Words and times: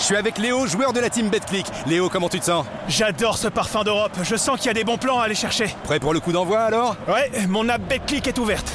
Je 0.00 0.06
suis 0.06 0.16
avec 0.16 0.38
Léo, 0.38 0.66
joueur 0.66 0.94
de 0.94 0.98
la 0.98 1.10
team 1.10 1.28
BetClick. 1.28 1.66
Léo, 1.86 2.08
comment 2.08 2.30
tu 2.30 2.40
te 2.40 2.46
sens? 2.46 2.64
J'adore 2.88 3.36
ce 3.36 3.48
parfum 3.48 3.84
d'Europe. 3.84 4.16
Je 4.22 4.34
sens 4.34 4.56
qu'il 4.58 4.68
y 4.68 4.70
a 4.70 4.74
des 4.74 4.82
bons 4.82 4.96
plans 4.96 5.20
à 5.20 5.24
aller 5.24 5.34
chercher. 5.34 5.66
Prêt 5.84 6.00
pour 6.00 6.14
le 6.14 6.20
coup 6.20 6.32
d'envoi 6.32 6.60
alors? 6.60 6.96
Ouais, 7.06 7.30
mon 7.46 7.68
app 7.68 7.82
BetClick 7.86 8.26
est 8.26 8.38
ouverte. 8.38 8.72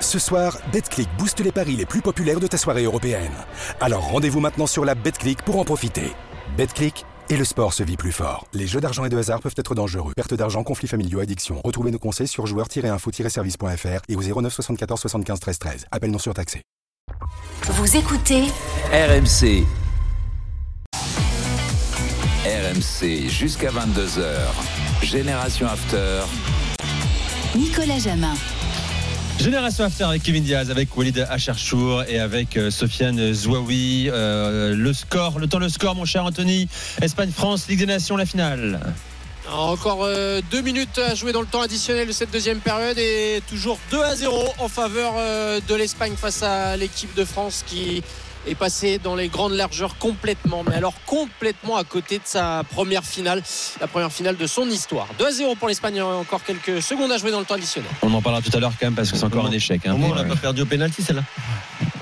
Ce 0.00 0.18
soir, 0.18 0.58
BetClick 0.72 1.08
booste 1.18 1.38
les 1.38 1.52
paris 1.52 1.76
les 1.76 1.86
plus 1.86 2.02
populaires 2.02 2.40
de 2.40 2.48
ta 2.48 2.58
soirée 2.58 2.82
européenne. 2.82 3.30
Alors 3.80 4.02
rendez-vous 4.08 4.40
maintenant 4.40 4.66
sur 4.66 4.84
la 4.84 4.96
BetClick 4.96 5.40
pour 5.42 5.56
en 5.60 5.64
profiter. 5.64 6.10
BetClick 6.56 7.06
et 7.28 7.36
le 7.36 7.44
sport 7.44 7.72
se 7.72 7.84
vit 7.84 7.96
plus 7.96 8.10
fort. 8.10 8.44
Les 8.52 8.66
jeux 8.66 8.80
d'argent 8.80 9.04
et 9.04 9.08
de 9.08 9.16
hasard 9.16 9.38
peuvent 9.38 9.54
être 9.56 9.76
dangereux. 9.76 10.14
Perte 10.16 10.34
d'argent, 10.34 10.64
conflits 10.64 10.88
familiaux, 10.88 11.20
addiction. 11.20 11.60
Retrouvez 11.64 11.92
nos 11.92 12.00
conseils 12.00 12.26
sur 12.26 12.46
joueurs-info-service.fr 12.46 14.00
et 14.08 14.16
au 14.16 14.20
09 14.20 14.52
74 14.52 15.00
75 15.00 15.38
13 15.38 15.58
13. 15.60 15.86
Appel 15.92 16.10
non 16.10 16.18
surtaxé. 16.18 16.62
Vous 17.62 17.96
écoutez 17.96 18.46
RMC. 18.92 19.64
RMC 22.50 23.28
jusqu'à 23.28 23.70
22h. 23.70 24.24
Génération 25.02 25.68
After. 25.68 26.22
Nicolas 27.54 28.00
Jamin. 28.00 28.34
Génération 29.38 29.84
After 29.84 30.04
avec 30.04 30.24
Kevin 30.24 30.42
Diaz, 30.42 30.68
avec 30.68 30.96
Walid 30.96 31.26
Acharchour 31.30 32.02
et 32.08 32.18
avec 32.18 32.56
euh, 32.56 32.72
Sofiane 32.72 33.32
Zouaoui. 33.32 34.08
Euh, 34.10 34.74
le 34.74 34.92
score, 34.92 35.38
le 35.38 35.46
temps, 35.46 35.60
le 35.60 35.68
score, 35.68 35.94
mon 35.94 36.04
cher 36.04 36.24
Anthony. 36.24 36.68
Espagne-France, 37.00 37.68
Ligue 37.68 37.78
des 37.78 37.86
Nations, 37.86 38.16
la 38.16 38.26
finale. 38.26 38.80
Encore 39.52 40.04
euh, 40.04 40.40
deux 40.50 40.60
minutes 40.60 40.98
à 40.98 41.14
jouer 41.14 41.32
dans 41.32 41.40
le 41.40 41.46
temps 41.46 41.62
additionnel 41.62 42.06
de 42.06 42.12
cette 42.12 42.30
deuxième 42.30 42.60
période 42.60 42.98
et 42.98 43.42
toujours 43.48 43.78
2 43.90 44.00
à 44.00 44.14
0 44.14 44.36
en 44.58 44.68
faveur 44.68 45.14
euh, 45.16 45.60
de 45.66 45.74
l'Espagne 45.74 46.14
face 46.16 46.42
à 46.42 46.76
l'équipe 46.76 47.14
de 47.14 47.24
France 47.24 47.64
qui 47.66 48.02
est 48.46 48.54
passée 48.54 48.98
dans 48.98 49.14
les 49.14 49.28
grandes 49.28 49.52
largeurs 49.52 49.96
complètement, 49.98 50.64
mais 50.68 50.74
alors 50.76 50.94
complètement 51.06 51.76
à 51.76 51.84
côté 51.84 52.16
de 52.18 52.24
sa 52.24 52.62
première 52.70 53.04
finale, 53.04 53.42
la 53.80 53.86
première 53.86 54.10
finale 54.12 54.36
de 54.36 54.46
son 54.46 54.66
histoire. 54.68 55.06
2 55.18 55.26
à 55.26 55.30
0 55.32 55.54
pour 55.56 55.68
l'Espagne, 55.68 56.00
encore 56.02 56.42
quelques 56.44 56.82
secondes 56.82 57.12
à 57.12 57.18
jouer 57.18 57.30
dans 57.30 57.40
le 57.40 57.44
temps 57.44 57.54
additionnel. 57.54 57.90
On 58.02 58.12
en 58.14 58.22
parlera 58.22 58.42
tout 58.42 58.56
à 58.56 58.60
l'heure 58.60 58.72
quand 58.78 58.86
même 58.86 58.94
parce 58.94 59.10
que 59.10 59.16
c'est 59.18 59.24
encore 59.24 59.46
un 59.46 59.52
échec. 59.52 59.86
hein. 59.86 59.92
Au 59.94 59.96
moins, 59.98 60.10
on 60.10 60.14
n'a 60.14 60.22
Ouais. 60.22 60.28
pas 60.28 60.36
perdu 60.36 60.62
au 60.62 60.66
pénalty, 60.66 61.02
celle-là. 61.02 61.22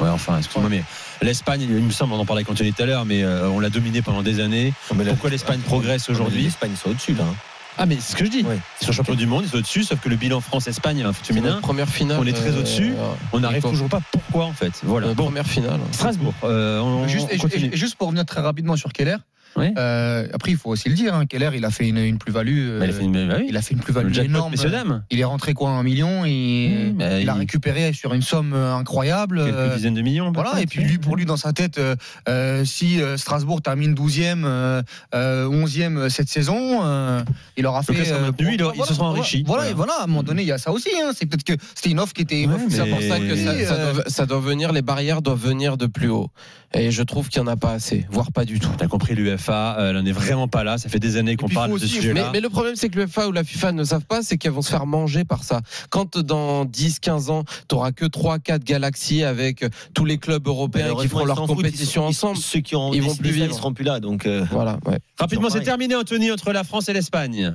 Ouais, 0.01 0.09
enfin, 0.09 0.39
excuse-moi, 0.39 0.71
mais 0.71 0.83
l'Espagne, 1.23 1.63
il 1.63 1.69
me 1.71 1.91
semble, 1.91 2.13
on 2.15 2.19
en 2.21 2.25
parlait 2.27 2.41
avec 2.43 2.51
Anthony 2.51 2.73
tout 2.73 2.83
à 2.83 2.87
l'heure, 2.87 3.05
mais 3.05 3.23
euh, 3.25 3.49
on 3.49 3.59
l'a 3.61 3.69
dominé 3.71 4.01
pendant 4.03 4.23
des 4.23 4.39
années. 4.41 4.73
Pourquoi 4.87 5.31
l'Espagne 5.31 5.61
progresse 5.61 6.09
aujourd'hui 6.09 6.43
L'Espagne, 6.45 6.77
sont 6.77 6.91
au-dessus, 6.91 7.15
là. 7.15 7.25
hein. 7.25 7.35
Ah, 7.79 7.87
mais 7.87 7.97
c'est 8.01 8.13
ce 8.13 8.17
que 8.17 8.25
je 8.25 8.31
dis. 8.31 8.43
Ouais. 8.43 8.59
Ils 8.83 8.87
sont 8.87 8.93
champions 8.93 9.15
du 9.15 9.27
monde, 9.27 9.45
ils 9.45 9.51
sont 9.51 9.57
au-dessus, 9.59 9.85
sauf 9.85 10.01
que 10.01 10.09
le 10.09 10.17
bilan 10.17 10.41
France-Espagne 10.41 11.05
féminin, 11.23 11.61
première 11.63 11.89
finale. 11.89 12.19
on 12.21 12.27
est 12.27 12.33
très 12.33 12.51
au-dessus. 12.57 12.93
on 13.33 13.41
n'arrive 13.41 13.63
toujours 13.63 13.89
pas. 13.89 14.01
Pourquoi 14.13 14.47
en 14.47 14.53
fait? 14.53 14.73
Voilà. 14.83 15.15
Bon, 15.15 15.25
première 15.27 15.47
finale. 15.47 15.79
Strasbourg. 15.93 16.35
euh, 16.45 16.81
on, 16.81 17.07
Juste, 17.07 17.29
on 17.31 17.35
et- 17.35 17.39
continue. 17.39 17.65
et- 17.67 17.75
et 17.75 17.77
juste 17.77 17.95
pour 17.95 18.09
revenir 18.09 18.27
très 18.27 18.41
rapidement 18.41 18.77
sur 18.77 18.93
Keller, 18.93 19.17
Oui. 19.59 19.75
euh, 19.77 20.27
après 20.33 20.53
il 20.53 20.57
faut 20.57 20.71
aussi 20.71 20.89
le 20.89 20.95
dire, 20.95 21.15
hein, 21.15 21.27
Keller 21.27 21.51
il 21.55 21.65
a 21.65 21.71
fait 21.71 21.89
une, 21.89 21.99
une 21.99 22.19
plus-value, 22.19 22.69
euh, 22.69 22.79
Mais 22.81 22.87
il 22.87 22.91
a 22.91 22.93
fait 22.93 23.05
une, 23.05 23.29
bah 23.29 23.35
oui, 23.39 23.47
il 23.49 23.57
a 23.57 23.63
fait 23.63 23.75
une 23.75 23.81
plus-value 23.81 24.17
énorme. 24.19 24.51
messieurs 24.53 24.71
dames. 24.71 25.03
Il 25.11 25.21
est 25.21 25.25
rentré 25.25 25.55
quoi 25.55 25.71
un 25.71 25.83
million 25.83 26.25
et 26.25 26.93
Mmh, 26.93 26.93
bah, 26.99 27.21
il 27.21 27.29
a 27.29 27.35
il- 27.35 27.39
récupéré 27.39 27.93
sur 27.93 28.15
une 28.15 28.23
somme 28.23 28.53
euh, 28.55 28.75
incroyable. 28.75 29.43
Quelques 29.45 29.55
euh, 29.57 29.75
dizaines 29.77 29.95
de 29.95 30.03
millions. 30.03 30.31
voilà, 30.33 30.61
et 30.61 30.67
puis 30.67 30.83
lui, 30.85 30.99
pour 30.99 31.17
lui, 31.17 31.25
dans 31.25 31.37
sa 31.37 31.53
tête, 31.53 31.79
euh, 31.79 31.97
euh, 32.29 32.65
si 32.65 32.99
Strasbourg 33.17 33.63
termine 33.63 33.95
12e, 33.95 34.43
euh, 34.45 34.83
euh, 35.15 35.47
11e 35.49 36.09
cette 36.09 36.29
saison, 36.29 36.81
euh, 36.85 37.23
il 37.57 37.67
aura 37.67 37.83
fait. 37.83 37.93
maintenu, 38.21 38.55
il 38.55 38.63
aura- 38.63 38.75
il 38.77 38.85
se 38.85 38.95
sera 38.95 39.07
enrichi. 39.07 39.45
Voilà, 39.47 39.63
Voilà. 39.65 39.71
et 39.71 39.75
voilà, 39.75 39.93
à 40.01 40.05
un 40.05 40.07
moment 40.07 40.23
donné, 40.23 40.43
il 40.43 40.49
y 40.49 40.53
a 40.53 40.59
ça 40.59 40.71
aussi. 40.73 40.89
hein. 41.03 41.11
C'est 41.17 41.27
peut-être 41.27 41.45
que 41.45 41.53
c'était 41.75 41.91
une 41.91 42.01
offre 42.01 42.13
qui 42.13 42.23
était 42.23 42.47
Ouais, 42.47 42.55
ça 42.71 42.85
que 43.19 43.37
ça, 43.37 43.65
ça 43.67 43.93
doit, 43.93 44.05
ça 44.07 44.27
doit 44.27 44.41
venir, 44.41 44.73
les 44.73 44.83
barrières 44.83 45.23
doivent 45.23 45.41
venir 45.45 45.77
de 45.77 45.87
plus 45.87 46.09
haut. 46.09 46.31
Et 46.75 46.91
je 46.91 47.03
trouve 47.03 47.29
qu'il 47.29 47.41
n'y 47.43 47.49
en 47.49 47.53
a 47.53 47.57
pas 47.57 47.73
assez, 47.73 48.07
voire 48.11 48.31
pas 48.31 48.45
du 48.45 48.61
tout. 48.61 48.69
T'as 48.77 48.89
compris, 48.89 49.15
l'UFA, 49.49 49.77
euh, 49.79 49.91
elle 49.91 49.97
n'en 49.97 50.05
est 50.05 50.13
vraiment 50.13 50.49
pas 50.49 50.65
là. 50.65 50.79
Ça 50.79 50.89
fait 50.89 50.99
des 50.99 51.17
années 51.17 51.37
qu'on 51.37 51.49
parle 51.49 51.73
de 51.73 51.79
ce 51.79 51.85
Mais, 51.85 52.01
sujet-là. 52.01 52.31
mais 52.33 52.41
le 52.41 52.49
problème, 52.49 52.77
c'est 52.77 52.89
que 52.89 52.99
l'UEFA 52.99 53.29
ou 53.29 53.33
la 53.33 53.45
FIFA 53.45 53.73
ne 53.73 53.85
savent 53.85 54.05
pas, 54.05 54.23
c'est 54.23 54.39
qu'ils 54.39 54.51
vont 54.51 54.63
se 54.63 54.71
faire 54.71 54.87
manger 54.87 55.25
par 55.25 55.45
ça. 55.45 55.61
Quand 55.91 56.19
dans 56.19 56.65
10-15 56.65 57.31
ans, 57.31 57.45
tu 57.69 57.75
n'auras 57.75 57.93
que 57.93 58.05
3-4 58.05 58.63
galaxies 58.65 59.25
avec 59.25 59.63
euh, 59.63 59.69
tous 59.95 60.05
les 60.05 60.19
clubs 60.19 60.47
européens 60.47 60.95
qui 61.01 61.09
feront 61.09 61.25
leur 61.25 61.41
ils 61.43 61.47
compétition 61.47 62.03
ils- 62.05 62.09
ensemble. 62.11 62.37
Ceux 62.39 62.61
qui 62.61 62.77
ont 62.77 62.93
ils 62.93 63.03
vont 63.03 63.15
plus 63.15 63.31
vivre. 63.31 63.47
Ils 63.47 63.55
seront 63.55 63.73
plus 63.73 63.85
là. 63.85 64.01
Donc, 64.01 64.27
euh, 64.27 64.45
Voilà, 64.51 64.79
ouais. 64.87 64.99
Rapidement, 65.19 65.51
c'est 65.51 65.63
terminé, 65.63 65.95
Anthony, 65.95 66.31
entre 66.31 66.53
la 66.53 66.65
France 66.65 66.89
et 66.89 66.93
l'Espagne. 66.93 67.55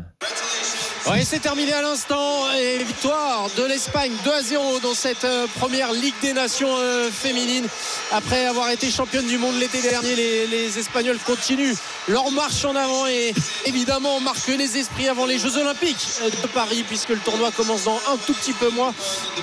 Ouais, 1.10 1.26
c'est 1.26 1.40
terminé 1.40 1.74
à 1.74 1.82
l'instant 1.82 2.50
et 2.54 2.82
victoire 2.82 3.50
de 3.58 3.64
l'Espagne 3.64 4.14
2 4.24 4.32
à 4.32 4.42
0 4.42 4.80
dans 4.80 4.94
cette 4.94 5.26
euh, 5.26 5.48
première 5.60 5.92
Ligue 5.92 6.14
des 6.22 6.32
Nations 6.32 6.74
euh, 6.78 7.10
féminine. 7.12 7.66
Après 8.14 8.46
avoir 8.46 8.70
été 8.70 8.90
championne 8.90 9.28
du 9.28 9.38
monde 9.38 9.56
l'été 9.60 9.82
dernier, 9.82 10.16
les, 10.16 10.80
Espagnols 10.80 11.18
continuent 11.26 11.76
leur 12.08 12.32
marche 12.32 12.64
en 12.64 12.76
avant 12.76 13.06
et 13.08 13.34
évidemment 13.66 14.22
marquent 14.22 14.56
les 14.58 14.78
esprits 14.78 15.10
avant 15.10 15.26
les 15.26 15.38
Jeux 15.38 15.58
Olympiques 15.58 16.08
euh, 16.22 16.30
de 16.30 16.48
Paris 16.48 16.86
puisque 16.88 17.10
le 17.10 17.18
tournoi 17.18 17.52
commence 17.52 17.84
dans 17.84 18.00
un 18.10 18.18
tout 18.26 18.34
petit 18.34 18.54
peu 18.54 18.70
moins 18.70 18.94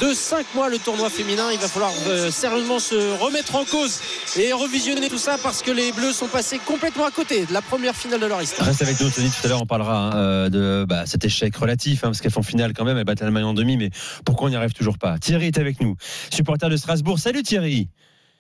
de 0.00 0.14
5 0.14 0.46
mois 0.54 0.70
le 0.70 0.78
tournoi 0.78 1.10
féminin. 1.10 1.50
Il 1.52 1.58
va 1.58 1.68
falloir 1.68 1.92
sérieusement 2.30 2.78
se 2.78 3.18
remettre 3.20 3.54
en 3.56 3.66
cause 3.66 4.00
et 4.38 4.54
revisionner 4.54 5.10
tout 5.10 5.18
ça 5.18 5.36
parce 5.42 5.60
que 5.60 5.70
les 5.70 5.92
Bleus 5.92 6.14
sont 6.14 6.28
passés 6.28 6.58
complètement 6.58 7.04
à 7.04 7.10
côté 7.10 7.44
de 7.44 7.52
la 7.52 7.60
première 7.60 7.94
finale 7.94 8.20
de 8.20 8.26
leur 8.26 8.40
histoire. 8.40 8.66
Reste 8.66 8.80
avec 8.80 8.98
nous, 8.98 9.08
Anthony. 9.08 9.28
Tout 9.28 9.46
à 9.46 9.48
l'heure, 9.48 9.62
on 9.62 9.66
parlera 9.66 10.10
hein, 10.14 10.48
de 10.48 10.86
bah, 10.88 11.04
cet 11.06 11.24
échec 11.24 11.49
relatif, 11.56 12.04
hein, 12.04 12.08
parce 12.08 12.20
qu'elles 12.20 12.30
font 12.30 12.42
finale 12.42 12.72
quand 12.72 12.84
même. 12.84 12.96
Elles 12.98 13.04
battent 13.04 13.20
l'Allemagne 13.20 13.44
en 13.44 13.54
demi, 13.54 13.76
mais 13.76 13.90
pourquoi 14.24 14.48
on 14.48 14.50
n'y 14.50 14.56
arrive 14.56 14.72
toujours 14.72 14.98
pas? 14.98 15.18
Thierry 15.18 15.46
est 15.46 15.58
avec 15.58 15.80
nous, 15.80 15.96
supporter 16.30 16.68
de 16.68 16.76
Strasbourg. 16.76 17.18
Salut 17.18 17.42
Thierry. 17.42 17.88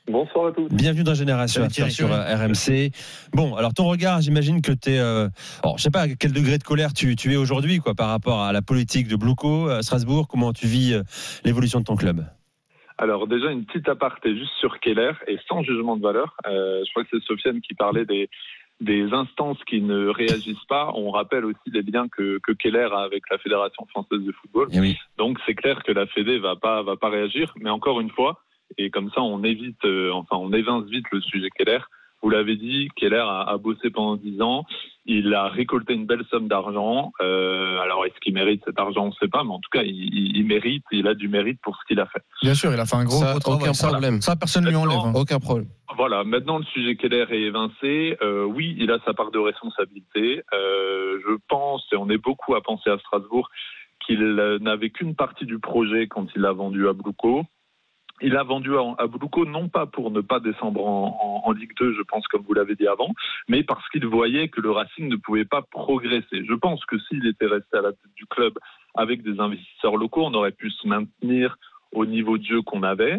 Bonsoir 0.08 0.46
à 0.46 0.52
tous. 0.52 0.68
Bienvenue 0.70 1.04
dans 1.04 1.14
Génération 1.14 1.66
Thierry. 1.68 1.92
sur 1.92 2.10
euh, 2.10 2.34
RMC. 2.34 2.90
Bon, 3.32 3.54
alors 3.54 3.74
ton 3.74 3.84
regard, 3.84 4.20
j'imagine 4.20 4.60
que 4.62 4.72
tu 4.72 4.90
es. 4.90 4.98
Euh, 4.98 5.28
alors, 5.62 5.78
je 5.78 5.82
sais 5.82 5.90
pas 5.90 6.02
à 6.02 6.08
quel 6.08 6.32
degré 6.32 6.58
de 6.58 6.64
colère 6.64 6.92
tu, 6.92 7.14
tu 7.16 7.32
es 7.32 7.36
aujourd'hui 7.36 7.78
quoi, 7.78 7.94
par 7.94 8.08
rapport 8.08 8.42
à 8.42 8.52
la 8.52 8.62
politique 8.62 9.06
de 9.08 9.16
Blouco 9.16 9.68
à 9.68 9.82
Strasbourg. 9.82 10.26
Comment 10.26 10.52
tu 10.52 10.66
vis 10.66 10.94
euh, 10.94 11.02
l'évolution 11.44 11.80
de 11.80 11.84
ton 11.84 11.96
club? 11.96 12.24
Alors 13.00 13.26
déjà 13.26 13.50
une 13.50 13.64
petite 13.64 13.88
aparté 13.88 14.36
juste 14.36 14.52
sur 14.60 14.78
Keller 14.78 15.12
et 15.26 15.38
sans 15.48 15.62
jugement 15.62 15.96
de 15.96 16.02
valeur. 16.02 16.36
Euh, 16.46 16.82
je 16.84 16.90
crois 16.90 17.02
que 17.02 17.08
c'est 17.10 17.24
Sofiane 17.24 17.62
qui 17.62 17.72
parlait 17.72 18.04
des 18.04 18.28
des 18.80 19.12
instances 19.12 19.62
qui 19.64 19.80
ne 19.82 20.08
réagissent 20.08 20.64
pas. 20.68 20.92
On 20.94 21.10
rappelle 21.10 21.44
aussi 21.44 21.58
les 21.66 21.82
liens 21.82 22.08
que, 22.08 22.38
que 22.42 22.52
Keller 22.52 22.88
a 22.92 23.00
avec 23.00 23.24
la 23.30 23.38
Fédération 23.38 23.86
française 23.86 24.20
de 24.20 24.32
football. 24.32 24.68
Eh 24.72 24.80
oui. 24.80 24.96
Donc 25.18 25.38
c'est 25.46 25.54
clair 25.54 25.82
que 25.82 25.92
la 25.92 26.06
Fédé 26.06 26.38
va 26.38 26.56
pas 26.56 26.82
va 26.82 26.96
pas 26.96 27.10
réagir. 27.10 27.52
Mais 27.60 27.70
encore 27.70 28.00
une 28.00 28.10
fois, 28.10 28.40
et 28.78 28.90
comme 28.90 29.10
ça 29.10 29.20
on 29.20 29.44
évite, 29.44 29.84
euh, 29.84 30.10
enfin 30.12 30.36
on 30.36 30.52
évince 30.52 30.86
vite 30.86 31.06
le 31.12 31.20
sujet 31.20 31.50
Keller. 31.50 31.80
Vous 32.22 32.28
l'avez 32.30 32.56
dit, 32.56 32.88
Keller 32.96 33.24
a, 33.26 33.42
a 33.48 33.56
bossé 33.56 33.88
pendant 33.90 34.16
10 34.16 34.42
ans. 34.42 34.64
Il 35.06 35.34
a 35.34 35.48
récolté 35.48 35.94
une 35.94 36.04
belle 36.06 36.24
somme 36.30 36.48
d'argent. 36.48 37.12
Euh, 37.22 37.78
alors 37.80 38.04
est-ce 38.04 38.18
qu'il 38.20 38.34
mérite 38.34 38.62
cet 38.66 38.78
argent? 38.78 39.04
On 39.04 39.08
ne 39.08 39.12
sait 39.12 39.28
pas, 39.28 39.42
mais 39.42 39.50
en 39.52 39.58
tout 39.58 39.70
cas 39.72 39.82
il, 39.82 39.94
il- 40.14 40.36
il 40.36 40.46
mérite. 40.46 40.84
Il 40.92 41.08
a 41.08 41.14
du 41.14 41.28
mérite 41.28 41.58
pour 41.62 41.76
ce 41.76 41.80
qu'il 41.88 41.98
a 41.98 42.06
fait. 42.06 42.22
Bien 42.42 42.54
sûr, 42.54 42.72
il 42.72 42.78
a 42.78 42.84
fait 42.84 42.96
un 42.96 43.04
gros, 43.04 43.18
Ça, 43.20 43.30
gros 43.30 43.38
travail. 43.40 43.60
aucun 43.62 43.72
Ça, 43.72 43.88
problème. 43.88 44.20
Ça, 44.20 44.36
personne 44.36 44.64
ne 44.64 44.68
lui 44.70 44.76
enlève. 44.76 44.98
hein. 45.02 45.12
Aucun 45.14 45.38
problème. 45.38 45.68
Voilà, 45.96 46.22
maintenant 46.24 46.58
le 46.58 46.64
sujet 46.64 46.96
Keller 46.96 47.24
est 47.30 47.40
évincé. 47.40 48.16
Euh, 48.22 48.44
oui, 48.44 48.76
il 48.78 48.90
a 48.92 48.98
sa 49.06 49.14
part 49.14 49.30
de 49.30 49.38
responsabilité. 49.38 50.42
Euh, 50.52 51.18
je 51.26 51.34
pense, 51.48 51.84
et 51.92 51.96
on 51.96 52.08
est 52.10 52.18
beaucoup 52.18 52.54
à 52.54 52.60
penser 52.62 52.90
à 52.90 52.98
Strasbourg, 52.98 53.48
qu'il 54.06 54.20
n'avait 54.60 54.90
qu'une 54.90 55.14
partie 55.14 55.46
du 55.46 55.58
projet 55.58 56.06
quand 56.06 56.26
il 56.36 56.42
l'a 56.42 56.52
vendu 56.52 56.86
à 56.88 56.92
Blouco. 56.92 57.44
Il 58.22 58.36
a 58.36 58.42
vendu 58.42 58.76
à, 58.76 58.80
à 58.98 59.06
non 59.46 59.68
pas 59.68 59.86
pour 59.86 60.10
ne 60.10 60.20
pas 60.20 60.40
descendre 60.40 60.84
en, 60.84 61.52
Ligue 61.52 61.74
2, 61.78 61.94
je 61.94 62.02
pense, 62.02 62.26
comme 62.28 62.42
vous 62.42 62.54
l'avez 62.54 62.76
dit 62.76 62.86
avant, 62.86 63.10
mais 63.48 63.64
parce 63.64 63.86
qu'il 63.88 64.06
voyait 64.06 64.48
que 64.48 64.60
le 64.60 64.70
Racing 64.70 65.08
ne 65.08 65.16
pouvait 65.16 65.44
pas 65.44 65.62
progresser. 65.62 66.44
Je 66.44 66.54
pense 66.54 66.84
que 66.84 66.98
s'il 66.98 67.26
était 67.26 67.46
resté 67.46 67.76
à 67.76 67.82
la 67.82 67.90
tête 67.90 68.14
du 68.14 68.26
club 68.26 68.54
avec 68.94 69.22
des 69.22 69.40
investisseurs 69.40 69.96
locaux, 69.96 70.24
on 70.24 70.34
aurait 70.34 70.52
pu 70.52 70.70
se 70.70 70.86
maintenir 70.86 71.56
au 71.92 72.06
niveau 72.06 72.38
de 72.38 72.44
jeu 72.44 72.62
qu'on 72.62 72.82
avait. 72.82 73.18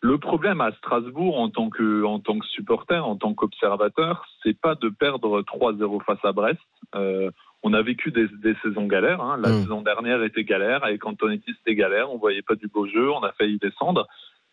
Le 0.00 0.18
problème 0.18 0.60
à 0.60 0.72
Strasbourg 0.72 1.38
en 1.38 1.48
tant 1.48 1.70
que 1.70 2.04
en 2.04 2.18
tant 2.18 2.38
que 2.38 2.46
supporter, 2.46 3.04
en 3.04 3.16
tant 3.16 3.34
qu'observateur, 3.34 4.26
c'est 4.42 4.58
pas 4.58 4.74
de 4.74 4.88
perdre 4.88 5.42
3-0 5.42 6.04
face 6.04 6.24
à 6.24 6.32
Brest. 6.32 6.60
Euh, 6.94 7.30
on 7.62 7.72
a 7.74 7.82
vécu 7.82 8.10
des, 8.10 8.26
des 8.42 8.54
saisons 8.62 8.86
galères. 8.86 9.20
hein. 9.20 9.36
La 9.40 9.50
Mm. 9.50 9.62
saison 9.62 9.82
dernière 9.82 10.22
était 10.22 10.44
galère 10.44 10.84
avec 10.84 11.04
Antonetti 11.06 11.52
c'était 11.58 11.74
galère. 11.76 12.12
On 12.12 12.18
voyait 12.18 12.42
pas 12.42 12.54
du 12.56 12.66
beau 12.68 12.86
jeu. 12.86 13.10
On 13.10 13.20
a 13.22 13.32
failli 13.32 13.58
descendre. 13.58 14.06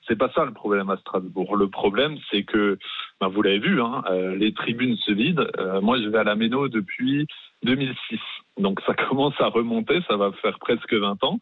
C'est 0.08 0.16
pas 0.18 0.32
ça 0.34 0.46
le 0.46 0.54
problème 0.54 0.90
à 0.90 0.98
Strasbourg. 0.98 1.56
Le 1.56 1.68
problème, 1.70 2.18
c'est 2.32 2.44
que, 2.44 2.80
ben, 3.22 3.28
vous 3.28 3.42
l'avez 3.42 3.60
vu, 3.60 3.82
hein, 3.82 4.04
euh, 4.10 4.36
les 4.36 4.54
tribunes 4.54 4.96
se 4.98 5.12
vident. 5.12 5.44
Euh, 5.60 5.82
moi, 5.82 6.00
je 6.02 6.08
vais 6.08 6.18
à 6.20 6.24
la 6.24 6.36
Méno 6.36 6.68
depuis 6.68 7.28
2006, 7.64 8.20
donc 8.58 8.80
ça 8.88 8.94
commence 9.10 9.40
à 9.40 9.48
remonter. 9.48 10.00
Ça 10.08 10.18
va 10.18 10.32
faire 10.42 10.58
presque 10.60 10.94
20 10.94 11.24
ans 11.24 11.40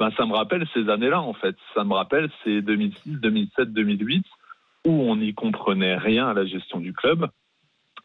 ben, 0.00 0.12
ça 0.16 0.24
me 0.26 0.32
rappelle 0.32 0.64
ces 0.74 0.88
années-là, 0.88 1.20
en 1.20 1.32
fait. 1.34 1.56
Ça 1.74 1.82
me 1.82 1.92
rappelle 1.92 2.30
ces 2.44 2.62
2006, 2.62 3.16
2007, 3.20 3.72
2008, 3.72 4.24
où 4.86 4.92
on 4.92 5.16
n'y 5.16 5.34
comprenait 5.34 5.96
rien 5.96 6.28
à 6.28 6.34
la 6.34 6.44
gestion 6.46 6.78
du 6.78 6.92
club 6.92 7.26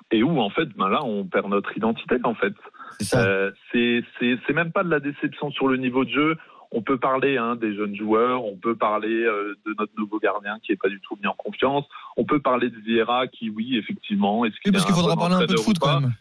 et 0.10 0.24
où, 0.24 0.40
en 0.42 0.50
fait, 0.50 0.70
ben 0.76 0.90
là, 0.90 1.04
on 1.04 1.24
perd 1.26 1.48
notre 1.50 1.78
identité, 1.78 2.18
en 2.24 2.34
fait. 2.34 2.54
C'est. 3.00 3.18
Euh, 3.18 3.52
c'est 3.72 4.54
même 4.54 4.72
pas 4.72 4.84
de 4.84 4.90
la 4.90 5.00
déception 5.00 5.52
sur 5.52 5.68
le 5.68 5.78
niveau 5.78 6.06
de 6.06 6.10
jeu. 6.10 6.38
On 6.72 6.82
peut 6.82 6.98
parler 6.98 7.38
hein, 7.38 7.56
des 7.56 7.76
jeunes 7.76 7.96
joueurs, 7.96 8.44
on 8.46 8.58
peut 8.58 8.76
parler 8.76 9.24
euh, 9.24 9.54
de 9.66 9.76
notre 9.78 9.94
nouveau 9.96 10.18
gardien 10.18 10.58
qui 10.64 10.72
est 10.72 10.76
pas 10.76 10.90
du 10.90 11.00
tout 11.02 11.16
mis 11.22 11.28
en 11.28 11.36
confiance, 11.36 11.86
on 12.18 12.26
peut 12.26 12.40
parler 12.40 12.72
de 12.72 12.78
Vieira 12.80 13.28
qui, 13.28 13.52
oui, 13.52 13.78
effectivement, 13.78 14.44
est-ce 14.44 14.56
Oui, 14.66 14.72
parce 14.72 14.84
qu'il 14.86 14.96
faudra 14.96 15.16
parler 15.16 15.36
un 15.36 15.40
peu 15.42 15.54
de 15.54 15.60
foot 15.60 15.78
quand 15.80 16.02
même. 16.02 16.14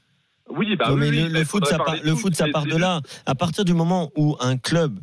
Oui, 0.50 0.76
bah 0.76 0.90
Non, 0.90 0.96
mais 0.96 1.08
oui, 1.08 1.28
le, 1.30 1.44
foot, 1.44 1.64
ça 1.64 1.78
part, 1.78 1.96
le 2.02 2.14
foot, 2.14 2.34
ça 2.34 2.46
part 2.52 2.66
de 2.66 2.76
là. 2.76 3.00
À 3.24 3.34
partir 3.34 3.64
du 3.64 3.72
moment 3.72 4.10
où 4.16 4.36
un 4.40 4.58
club, 4.58 4.98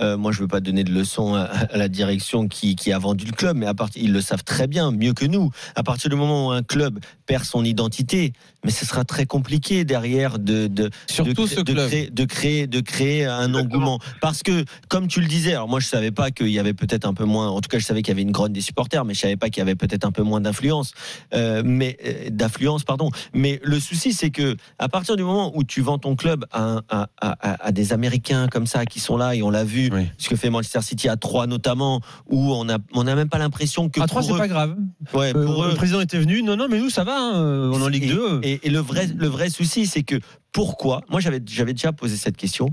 euh, 0.00 0.16
moi 0.16 0.32
je 0.32 0.40
veux 0.40 0.48
pas 0.48 0.60
donner 0.60 0.84
de 0.84 0.92
leçons 0.92 1.34
à, 1.34 1.42
à 1.42 1.76
la 1.76 1.88
direction 1.88 2.48
qui, 2.48 2.76
qui 2.76 2.92
a 2.92 2.98
vendu 2.98 3.24
le 3.26 3.32
club, 3.32 3.56
mais 3.56 3.66
à 3.66 3.74
partir, 3.74 4.02
ils 4.02 4.12
le 4.12 4.20
savent 4.20 4.44
très 4.44 4.66
bien, 4.66 4.90
mieux 4.90 5.12
que 5.12 5.24
nous. 5.26 5.50
À 5.74 5.82
partir 5.82 6.10
du 6.10 6.16
moment 6.16 6.48
où 6.48 6.50
un 6.50 6.62
club 6.62 6.98
perd 7.26 7.44
son 7.44 7.64
identité, 7.64 8.32
mais 8.64 8.70
ce 8.70 8.84
sera 8.84 9.04
très 9.04 9.24
compliqué 9.26 9.84
derrière 9.84 10.38
de 10.38 10.66
de 10.66 10.90
Surtout 11.08 11.44
de, 11.44 11.48
ce 11.48 11.60
de 11.60 11.72
club. 11.72 11.88
créer, 11.88 12.10
de 12.10 12.24
créer 12.24 12.66
de 12.66 12.80
créer 12.80 13.24
un 13.26 13.46
Exactement. 13.48 13.58
engouement. 13.60 13.98
Parce 14.20 14.42
que 14.42 14.64
comme 14.88 15.08
tu 15.08 15.20
le 15.20 15.26
disais, 15.26 15.52
alors 15.54 15.68
moi 15.68 15.80
je 15.80 15.86
savais 15.86 16.10
pas 16.10 16.30
qu'il 16.30 16.48
y 16.50 16.58
avait 16.58 16.74
peut-être 16.74 17.06
un 17.06 17.14
peu 17.14 17.24
moins. 17.24 17.48
En 17.48 17.60
tout 17.60 17.68
cas, 17.68 17.78
je 17.78 17.84
savais 17.84 18.02
qu'il 18.02 18.12
y 18.12 18.16
avait 18.16 18.22
une 18.22 18.32
grogne 18.32 18.52
des 18.52 18.60
supporters, 18.60 19.04
mais 19.04 19.14
je 19.14 19.20
savais 19.20 19.36
pas 19.36 19.48
qu'il 19.48 19.58
y 19.60 19.62
avait 19.62 19.76
peut-être 19.76 20.04
un 20.04 20.12
peu 20.12 20.22
moins 20.22 20.40
d'influence, 20.40 20.92
euh, 21.34 21.62
mais 21.64 21.96
euh, 22.04 22.28
d'affluence, 22.30 22.84
pardon. 22.84 23.10
Mais 23.32 23.60
le 23.62 23.80
souci, 23.80 24.12
c'est 24.12 24.30
que 24.30 24.56
à 24.78 24.88
partir 24.88 25.16
du 25.16 25.22
moment 25.22 25.52
où 25.56 25.64
tu 25.64 25.80
vends 25.80 25.98
ton 25.98 26.16
club 26.16 26.44
à, 26.52 26.80
à- 26.90 27.08
à 27.20 27.72
des 27.72 27.92
Américains 27.92 28.48
comme 28.48 28.66
ça 28.66 28.84
qui 28.84 29.00
sont 29.00 29.16
là 29.16 29.34
et 29.34 29.42
on 29.42 29.50
l'a 29.50 29.64
vu, 29.64 29.79
Oui. 29.92 30.08
ce 30.18 30.28
que 30.28 30.36
fait 30.36 30.50
Manchester 30.50 30.82
City 30.82 31.08
à 31.08 31.16
3 31.16 31.46
notamment, 31.46 32.00
où 32.28 32.52
on 32.52 32.68
a 32.68 32.78
on 32.94 33.06
a 33.06 33.14
même 33.14 33.28
pas 33.28 33.38
l'impression 33.38 33.88
que 33.88 34.00
À 34.00 34.06
3, 34.06 34.22
pour 34.22 34.30
c'est 34.32 34.38
pas 34.38 34.48
grave. 34.48 34.76
ouais, 35.14 35.32
Euh, 35.34 35.44
pour 35.46 35.64
eux, 35.64 35.68
le 35.70 35.74
président 35.74 36.00
était 36.00 36.18
venu. 36.18 36.42
Non, 36.42 36.56
non, 36.56 36.66
mais 36.70 36.78
nous, 36.78 36.90
ça 36.90 37.04
va. 37.04 37.16
hein, 37.18 37.70
On 37.72 37.80
est 37.80 37.84
en 37.84 37.88
Ligue 37.88 38.04
et, 38.04 38.08
2. 38.14 38.40
Et, 38.42 38.60
et 38.66 38.70
le 38.70 38.80
vrai, 38.80 39.06
le 39.14 39.26
vrai 39.28 39.48
souci, 39.50 39.86
c'est 39.86 40.02
que 40.02 40.16
pourquoi 40.52 41.02
Moi, 41.10 41.20
j'avais, 41.20 41.40
j'avais 41.46 41.72
déjà 41.72 41.92
posé 41.92 42.16
cette 42.16 42.36
question. 42.36 42.68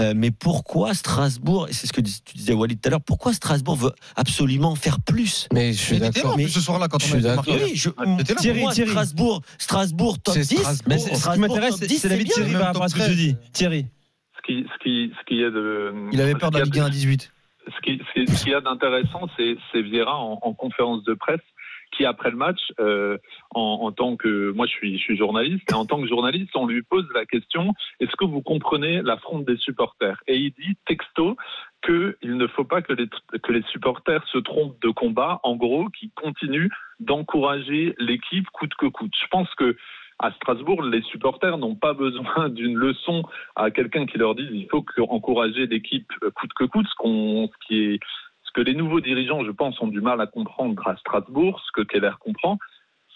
euh, 0.00 0.12
mais 0.16 0.32
pourquoi 0.32 0.92
Strasbourg, 0.92 1.68
et 1.68 1.72
c'est 1.72 1.86
ce 1.86 1.92
que 1.92 2.00
dis- 2.00 2.20
tu 2.24 2.36
disais 2.36 2.52
Walid 2.52 2.80
tout 2.80 2.88
à 2.88 2.90
l'heure, 2.90 3.00
pourquoi 3.00 3.32
Strasbourg 3.32 3.76
veut 3.76 3.92
absolument 4.16 4.74
faire 4.74 4.98
plus? 5.00 5.46
Mais 5.52 5.72
je 5.72 5.78
suis 5.78 5.96
en 6.24 6.36
mais- 6.36 6.48
ce 6.48 6.60
soir-là 6.60 6.88
quand 6.88 7.00
je 7.00 7.14
on 7.14 7.18
a 7.18 7.20
d'accord. 7.20 7.44
Oui, 7.48 7.72
je, 7.76 7.90
là 7.90 8.34
Thierry, 8.34 8.58
pour 8.58 8.66
moi, 8.66 8.72
Thierry. 8.74 8.90
Strasbourg, 8.90 9.42
Strasbourg 9.56 10.18
top 10.18 10.34
C'est 10.34 10.48
10. 10.48 10.56
Strasbourg. 10.56 10.84
Mais 10.88 10.98
ce 10.98 11.30
qui 11.32 11.38
m'intéresse, 11.38 11.74
c'est 11.78 11.86
10, 11.86 11.98
c'est 11.98 12.08
l'avis 12.08 12.24
de. 12.24 12.30
Thierry 12.30 12.52
par 12.54 12.62
rapport 12.66 12.82
à 12.82 12.88
ce 12.88 12.94
que 12.96 13.00
top 13.06 13.10
dis. 13.10 13.36
Thierry. 13.52 13.86
Ce 14.46 14.52
qui, 14.52 14.66
ce 14.72 14.78
qui, 14.82 15.12
ce 15.18 15.24
qui 15.24 15.42
est 15.42 15.50
de. 15.50 15.92
Il 16.12 16.20
avait 16.20 16.34
peur 16.34 16.50
de 16.50 16.58
la 16.58 16.64
ce 16.64 16.70
qu'il 16.70 16.76
y 16.76 16.80
Ligue 16.80 16.82
a 16.82 16.84
1 16.84 16.86
à 16.86 16.90
18. 16.90 17.32
ce 17.74 17.80
qui, 17.80 17.98
ce 18.06 18.12
qui- 18.20 18.26
ce 18.26 18.42
qu'il 18.44 18.52
y 18.52 18.54
a 18.54 18.60
d'intéressant, 18.60 19.28
c'est, 19.36 19.56
c'est 19.72 19.82
Vieira 19.82 20.16
en, 20.18 20.38
en 20.42 20.52
conférence 20.54 21.02
de 21.04 21.14
presse 21.14 21.40
qui, 21.96 22.04
après 22.04 22.30
le 22.30 22.36
match, 22.36 22.58
euh, 22.80 23.16
en, 23.54 23.78
en 23.82 23.92
tant 23.92 24.16
que. 24.16 24.50
Moi, 24.50 24.66
je 24.66 24.72
suis, 24.72 24.98
je 24.98 25.02
suis 25.02 25.16
journaliste, 25.16 25.62
et 25.70 25.74
en 25.74 25.86
tant 25.86 26.00
que 26.02 26.08
journaliste, 26.08 26.50
on 26.56 26.66
lui 26.66 26.82
pose 26.82 27.06
la 27.14 27.24
question 27.24 27.72
est-ce 28.00 28.14
que 28.16 28.24
vous 28.24 28.42
comprenez 28.42 29.00
la 29.02 29.16
fronde 29.16 29.44
des 29.44 29.56
supporters? 29.56 30.20
Et 30.26 30.36
il 30.36 30.50
dit, 30.52 30.74
texto, 30.86 31.36
qu'il 31.86 32.16
ne 32.36 32.46
faut 32.48 32.64
pas 32.64 32.82
que 32.82 32.92
les, 32.94 33.06
que 33.40 33.52
les 33.52 33.62
supporters 33.70 34.26
se 34.28 34.38
trompent 34.38 34.80
de 34.82 34.88
combat, 34.90 35.38
en 35.44 35.54
gros, 35.54 35.88
qui 35.90 36.10
continuent 36.16 36.68
d'encourager 36.98 37.94
l'équipe 37.98 38.46
coûte 38.52 38.74
que 38.78 38.86
coûte. 38.86 39.12
Je 39.20 39.28
pense 39.28 39.48
que. 39.54 39.76
À 40.24 40.32
Strasbourg, 40.36 40.82
les 40.82 41.02
supporters 41.02 41.58
n'ont 41.58 41.74
pas 41.74 41.92
besoin 41.92 42.48
d'une 42.58 42.76
leçon 42.76 43.24
à 43.56 43.70
quelqu'un 43.70 44.06
qui 44.06 44.16
leur 44.16 44.34
dise 44.34 44.48
il 44.52 44.66
faut 44.70 44.82
encourager 45.10 45.66
l'équipe 45.66 46.10
coûte 46.34 46.52
que 46.56 46.64
coûte, 46.64 46.86
ce, 46.88 46.94
qu'on, 46.96 47.48
ce 47.52 47.66
qui 47.66 47.84
est 47.84 48.00
ce 48.44 48.50
que 48.54 48.62
les 48.62 48.74
nouveaux 48.74 49.00
dirigeants, 49.00 49.44
je 49.44 49.50
pense, 49.50 49.78
ont 49.82 49.88
du 49.88 50.00
mal 50.00 50.20
à 50.22 50.26
comprendre 50.26 50.80
à 50.88 50.96
Strasbourg, 50.96 51.60
ce 51.66 51.72
que 51.72 51.86
Keller 51.86 52.12
comprend, 52.20 52.58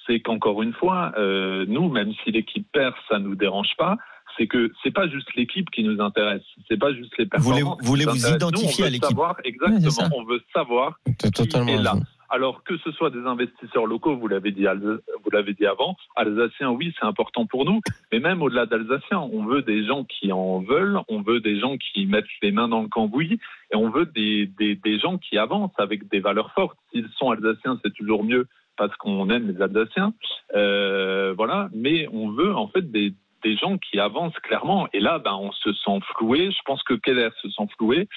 c'est 0.06 0.20
qu'encore 0.20 0.62
une 0.62 0.74
fois, 0.74 1.12
euh, 1.16 1.64
nous, 1.66 1.88
même 1.88 2.12
si 2.22 2.30
l'équipe 2.30 2.66
perd, 2.72 2.94
ça 3.08 3.18
nous 3.18 3.34
dérange 3.34 3.74
pas. 3.78 3.96
C'est 4.36 4.46
que 4.46 4.70
c'est 4.82 4.90
pas 4.90 5.08
juste 5.08 5.34
l'équipe 5.34 5.70
qui 5.70 5.82
nous 5.84 6.00
intéresse, 6.02 6.42
c'est 6.68 6.78
pas 6.78 6.92
juste 6.92 7.16
les 7.18 7.26
performances. 7.26 7.80
qui 7.80 7.86
voulez 7.86 8.04
nous 8.04 8.12
vous. 8.12 8.18
Nous, 8.28 8.34
identifier 8.36 8.84
on 8.84 8.86
à 8.86 8.88
veut 8.88 8.92
l'équipe. 8.92 9.08
savoir- 9.08 9.36
exactement, 9.44 10.08
on 10.14 10.24
veut 10.24 10.42
savoir 10.52 10.98
totalement 11.34 11.68
est 11.68 11.82
là. 11.82 11.92
raison. 11.92 12.04
Alors 12.28 12.62
que 12.64 12.76
ce 12.78 12.92
soit 12.92 13.10
des 13.10 13.24
investisseurs 13.26 13.86
locaux, 13.86 14.16
vous 14.16 14.28
l'avez 14.28 14.50
dit, 14.50 14.66
vous 14.66 15.30
l'avez 15.30 15.54
dit 15.54 15.66
avant, 15.66 15.96
Alsaciens, 16.16 16.70
oui, 16.70 16.92
c'est 16.98 17.06
important 17.06 17.46
pour 17.46 17.64
nous, 17.64 17.80
mais 18.12 18.20
même 18.20 18.42
au-delà 18.42 18.66
d'Alsaciens, 18.66 19.20
on 19.20 19.44
veut 19.44 19.62
des 19.62 19.84
gens 19.86 20.04
qui 20.04 20.32
en 20.32 20.60
veulent, 20.60 20.98
on 21.08 21.22
veut 21.22 21.40
des 21.40 21.58
gens 21.58 21.76
qui 21.76 22.06
mettent 22.06 22.26
les 22.42 22.52
mains 22.52 22.68
dans 22.68 22.82
le 22.82 22.88
cambouis, 22.88 23.38
et 23.72 23.76
on 23.76 23.90
veut 23.90 24.06
des, 24.06 24.46
des, 24.58 24.74
des 24.76 24.98
gens 24.98 25.18
qui 25.18 25.38
avancent 25.38 25.78
avec 25.78 26.08
des 26.08 26.20
valeurs 26.20 26.52
fortes. 26.52 26.78
S'ils 26.90 27.08
sont 27.16 27.30
Alsaciens, 27.30 27.78
c'est 27.84 27.94
toujours 27.94 28.24
mieux 28.24 28.46
parce 28.76 28.94
qu'on 28.96 29.28
aime 29.30 29.50
les 29.50 29.60
Alsaciens, 29.60 30.14
euh, 30.54 31.34
voilà, 31.36 31.68
mais 31.74 32.08
on 32.12 32.30
veut 32.30 32.54
en 32.54 32.68
fait 32.68 32.90
des, 32.92 33.12
des 33.42 33.56
gens 33.56 33.76
qui 33.78 33.98
avancent 33.98 34.38
clairement, 34.40 34.88
et 34.92 35.00
là, 35.00 35.18
ben, 35.18 35.34
on 35.34 35.52
se 35.52 35.72
sent 35.72 35.98
floué, 36.16 36.50
je 36.50 36.62
pense 36.64 36.82
que 36.82 36.94
Keller 36.94 37.30
se 37.42 37.50
sent 37.50 37.66
floué, 37.76 38.08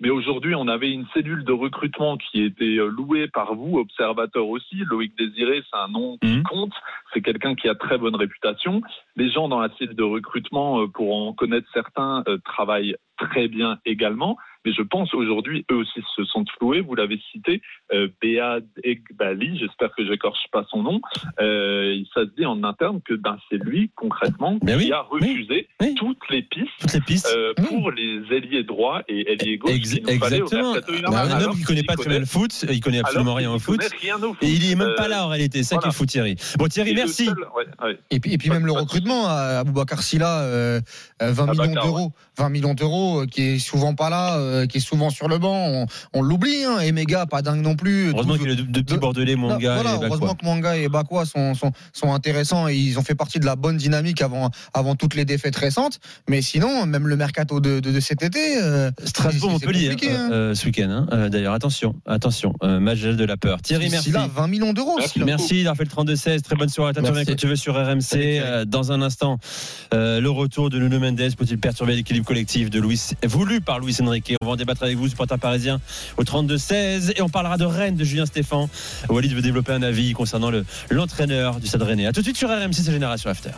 mais 0.00 0.10
aujourd'hui, 0.10 0.54
on 0.54 0.68
avait 0.68 0.90
une 0.92 1.06
cellule 1.14 1.44
de 1.44 1.52
recrutement 1.52 2.16
qui 2.16 2.42
était 2.42 2.76
euh, 2.78 2.86
louée 2.88 3.28
par 3.28 3.54
vous, 3.54 3.78
observateurs 3.78 4.46
aussi. 4.48 4.76
Loïc 4.86 5.16
Désiré, 5.18 5.62
c'est 5.70 5.78
un 5.78 5.88
nom 5.88 6.16
qui 6.18 6.36
Mhm. 6.36 6.42
compte. 6.44 6.72
C'est 7.12 7.20
quelqu'un 7.22 7.54
qui 7.54 7.68
a 7.68 7.74
très 7.74 7.98
bonne 7.98 8.14
réputation. 8.16 8.80
Les 9.16 9.30
gens 9.30 9.48
dans 9.48 9.60
la 9.60 9.68
cellule 9.78 9.96
de 9.96 10.02
recrutement, 10.04 10.82
euh, 10.82 10.86
pour 10.86 11.14
en 11.16 11.32
connaître 11.32 11.68
certains, 11.72 12.22
euh, 12.28 12.38
travaillent 12.44 12.96
très 13.18 13.48
bien 13.48 13.78
également. 13.84 14.36
Mais 14.68 14.74
je 14.74 14.82
pense 14.82 15.14
aujourd'hui, 15.14 15.64
eux 15.72 15.76
aussi 15.76 16.00
se 16.14 16.24
sont 16.24 16.44
floués. 16.58 16.80
Vous 16.82 16.94
l'avez 16.94 17.18
cité, 17.32 17.62
euh, 17.94 18.08
Egbali, 18.84 19.58
j'espère 19.58 19.94
que 19.96 20.06
j'écorche 20.06 20.44
pas 20.52 20.66
son 20.70 20.82
nom. 20.82 21.00
Euh, 21.40 22.02
ça 22.14 22.20
se 22.24 22.30
dit 22.36 22.44
en 22.44 22.62
interne 22.64 23.00
que 23.02 23.14
ben, 23.14 23.38
c'est 23.50 23.56
lui, 23.56 23.90
concrètement, 23.94 24.58
Ben 24.62 24.78
qui 24.78 24.86
oui, 24.86 24.92
a 24.92 25.00
refusé 25.00 25.68
oui. 25.80 25.94
toutes 25.96 26.18
les 26.30 26.42
pistes 26.42 26.66
Toutes 26.80 26.92
les 26.92 27.00
pistes. 27.00 27.32
euh, 27.34 27.54
pour 27.66 27.90
les 27.92 28.20
ailiers 28.30 28.62
droits 28.62 29.02
et 29.08 29.32
ailiers 29.32 29.56
gauche 29.56 29.72
Ex- 29.72 29.94
qu'il 29.94 30.04
au 30.06 30.08
exactement. 30.10 30.72
mercato 30.74 30.92
Un 31.06 31.40
homme 31.42 31.56
qui 31.56 31.62
connaît 31.62 31.78
qu'il 31.80 31.86
pas 31.86 31.96
très 31.96 32.10
bien 32.10 32.18
le 32.18 32.26
foot, 32.26 32.64
il 32.70 32.80
connaît 32.80 32.98
absolument 33.00 33.34
rien 33.34 33.50
au 33.50 33.58
foot. 33.58 33.78
connaît 33.78 33.96
rien 34.00 34.16
au 34.22 34.34
foot. 34.34 34.42
Et 34.42 34.48
il 34.50 34.70
est 34.70 34.74
même 34.74 34.88
Euh, 34.88 34.94
pas 34.96 35.08
là 35.08 35.24
en 35.24 35.28
réalité, 35.28 35.58
c'est 35.62 35.70
ça 35.70 35.76
qui 35.76 35.80
voilà. 35.80 35.94
est 35.94 35.96
fou 35.96 36.04
Thierry. 36.06 36.36
Bon 36.58 36.66
Thierry, 36.66 36.90
et 36.90 36.94
merci. 36.94 37.24
seul- 37.26 37.38
ouais, 37.56 37.64
ouais. 37.82 37.98
Et 38.10 38.20
puis, 38.20 38.32
et 38.34 38.38
puis 38.38 38.50
même 38.50 38.66
le 38.66 38.72
recrutement 38.72 39.26
à 39.26 39.60
Aboubacar 39.60 40.02
Silla, 40.02 40.42
euh, 40.42 40.80
euh, 41.22 41.32
20 41.32 41.46
millions 41.52 41.72
d'euros, 41.74 42.12
20 42.36 42.48
millions 42.50 42.74
d'euros, 42.74 43.22
euh, 43.22 43.26
qui 43.26 43.42
est 43.42 43.58
souvent 43.58 43.94
pas 43.94 44.10
là, 44.10 44.38
euh, 44.58 44.66
qui 44.66 44.78
est 44.78 44.80
souvent 44.80 45.10
sur 45.10 45.28
le 45.28 45.38
banc. 45.38 45.54
On, 45.68 45.86
on 46.14 46.22
l'oublie. 46.22 46.64
Hein. 46.64 46.80
Et 46.80 46.92
méga, 46.92 47.26
pas 47.26 47.42
dingue 47.42 47.62
non 47.62 47.76
plus. 47.76 48.10
Heureusement 48.10 48.34
12 48.34 48.38
qu'il 48.40 48.50
y 48.50 48.52
a 48.52 48.56
deux, 48.56 48.62
deux 48.64 48.82
petits 48.82 48.94
de- 48.94 49.00
bordelais, 49.00 49.34
voilà, 49.34 49.56
et 49.58 49.66
heureusement 49.94 50.08
Bakwa. 50.26 50.34
que 50.34 50.44
Mwanga 50.44 50.76
et 50.76 50.88
Bakwa 50.88 51.24
sont, 51.26 51.54
sont, 51.54 51.72
sont 51.92 52.12
intéressants 52.12 52.68
et 52.68 52.76
ils 52.76 52.98
ont 52.98 53.02
fait 53.02 53.14
partie 53.14 53.38
de 53.40 53.46
la 53.46 53.56
bonne 53.56 53.76
dynamique 53.76 54.22
avant, 54.22 54.50
avant 54.74 54.94
toutes 54.96 55.14
les 55.14 55.24
défaites 55.24 55.56
récentes. 55.56 55.98
Mais 56.28 56.42
sinon, 56.42 56.86
même 56.86 57.06
le 57.08 57.16
mercato 57.16 57.60
de, 57.60 57.80
de, 57.80 57.90
de 57.92 58.00
cet 58.00 58.22
été. 58.22 58.60
euh, 58.62 58.90
Strasbourg 59.04 59.52
c'est- 59.52 59.58
c'est 59.60 59.66
Montpellier 59.66 59.88
compliqué, 59.90 60.12
hein, 60.14 60.28
hein. 60.30 60.32
euh, 60.32 60.54
ce 60.54 60.66
week-end. 60.66 60.90
hein. 60.90 61.06
Euh, 61.12 61.28
D'ailleurs 61.28 61.54
attention, 61.54 61.94
attention, 62.06 62.54
euh, 62.62 62.80
match 62.80 63.00
de 63.00 63.24
la 63.24 63.36
peur. 63.36 63.60
Thierry, 63.62 63.88
merci. 63.90 64.08
Silla, 64.10 64.28
20 64.34 64.46
millions 64.48 64.72
d'euros. 64.72 64.98
Merci. 65.24 65.58
D'avoir 65.64 65.76
fait 65.76 65.84
le 65.84 65.90
32-16. 65.90 66.42
Très 66.42 66.56
bonne 66.56 66.68
soirée. 66.68 66.92
Merci. 67.00 67.24
quand 67.26 67.36
tu 67.36 67.46
veux 67.46 67.56
sur 67.56 67.74
RMC. 67.74 68.40
Euh, 68.40 68.64
dans 68.64 68.92
un 68.92 69.02
instant, 69.02 69.38
euh, 69.94 70.20
le 70.20 70.30
retour 70.30 70.70
de 70.70 70.78
Nuno 70.78 70.98
Mendes 70.98 71.16
peut-il 71.36 71.58
perturber 71.58 71.94
l'équilibre 71.96 72.26
collectif 72.26 72.70
de 72.70 72.80
Luis, 72.80 73.00
voulu 73.24 73.60
par 73.60 73.78
Luis 73.80 73.96
Enrique? 74.00 74.34
On 74.42 74.46
va 74.48 74.54
en 74.54 74.56
débattre 74.56 74.82
avec 74.82 74.96
vous, 74.96 75.08
supporter 75.08 75.38
parisien, 75.38 75.80
au 76.16 76.24
32-16. 76.24 77.12
Et 77.16 77.22
on 77.22 77.28
parlera 77.28 77.56
de 77.56 77.64
Rennes 77.64 77.96
de 77.96 78.04
Julien 78.04 78.26
Stéphan. 78.26 78.68
Walid 79.08 79.32
veut 79.32 79.42
développer 79.42 79.72
un 79.72 79.82
avis 79.82 80.12
concernant 80.12 80.50
le- 80.50 80.64
l'entraîneur 80.90 81.60
du 81.60 81.66
Stade 81.66 81.82
Rennais. 81.82 82.06
A 82.06 82.12
tout 82.12 82.20
de 82.20 82.24
suite 82.24 82.36
sur 82.36 82.48
RMC, 82.48 82.72
c'est 82.74 82.90
Génération 82.92 83.30
After. 83.30 83.50